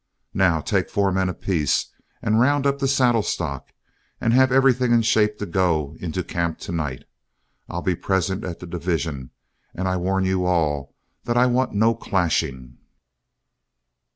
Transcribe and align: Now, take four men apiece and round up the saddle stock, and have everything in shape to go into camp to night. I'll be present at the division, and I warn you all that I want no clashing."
Now, 0.33 0.61
take 0.61 0.89
four 0.89 1.11
men 1.11 1.29
apiece 1.29 1.91
and 2.23 2.39
round 2.39 2.65
up 2.65 2.79
the 2.79 2.87
saddle 2.87 3.21
stock, 3.21 3.69
and 4.19 4.33
have 4.33 4.51
everything 4.51 4.91
in 4.93 5.03
shape 5.03 5.37
to 5.37 5.45
go 5.45 5.95
into 5.99 6.23
camp 6.23 6.57
to 6.61 6.71
night. 6.71 7.05
I'll 7.69 7.83
be 7.83 7.93
present 7.95 8.43
at 8.43 8.57
the 8.57 8.65
division, 8.65 9.29
and 9.75 9.87
I 9.87 9.97
warn 9.97 10.25
you 10.25 10.47
all 10.47 10.95
that 11.25 11.37
I 11.37 11.45
want 11.45 11.73
no 11.73 11.93
clashing." 11.93 12.79